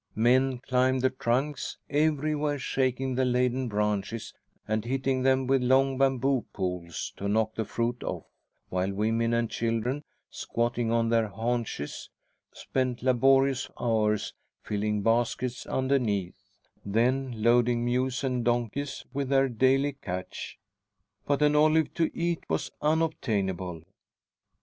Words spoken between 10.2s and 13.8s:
squatting on their haunches, spent laborious